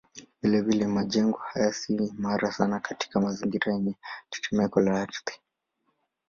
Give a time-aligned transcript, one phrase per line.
[0.41, 3.95] Vilevile majengo haya si imara sana katika mazingira yenye
[4.29, 5.33] tetemeko la ardhi.